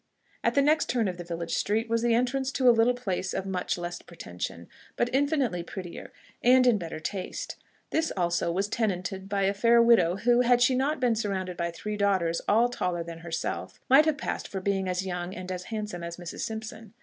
[0.43, 3.35] At the next turn of the village street was the entrance to a little place
[3.35, 7.55] of much less pretension, but infinitely prettier, and in better taste:
[7.91, 11.69] this also was tenanted by a fair widow, who, had she not been surrounded by
[11.69, 15.65] three daughters, all taller than herself, might have passed for being as young and as
[15.65, 16.39] handsome as Mrs.
[16.39, 16.95] Simpson.